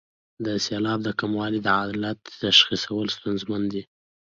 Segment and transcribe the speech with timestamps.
[0.45, 3.83] د سېلاب د کموالي د علت تشخیصول ستونزمن دي.